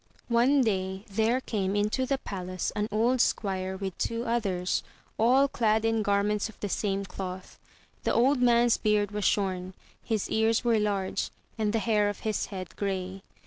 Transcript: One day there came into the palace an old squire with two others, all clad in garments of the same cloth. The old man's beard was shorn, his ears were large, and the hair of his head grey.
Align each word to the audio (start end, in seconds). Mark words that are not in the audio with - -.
One 0.29 0.61
day 0.61 1.05
there 1.07 1.39
came 1.39 1.75
into 1.75 2.07
the 2.07 2.17
palace 2.17 2.71
an 2.75 2.87
old 2.91 3.21
squire 3.21 3.77
with 3.77 3.95
two 3.99 4.23
others, 4.25 4.81
all 5.19 5.47
clad 5.47 5.85
in 5.85 6.01
garments 6.01 6.49
of 6.49 6.59
the 6.59 6.69
same 6.69 7.05
cloth. 7.05 7.59
The 8.01 8.11
old 8.11 8.41
man's 8.41 8.77
beard 8.77 9.11
was 9.11 9.25
shorn, 9.25 9.75
his 10.03 10.27
ears 10.31 10.63
were 10.63 10.79
large, 10.79 11.29
and 11.55 11.71
the 11.71 11.77
hair 11.77 12.09
of 12.09 12.21
his 12.21 12.47
head 12.47 12.75
grey. 12.77 13.21